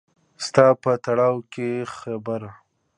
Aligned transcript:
ستا 0.45 0.67
په 0.81 0.91
تړو 1.05 1.31
کښې 1.51 1.71
خېبره 1.95 2.51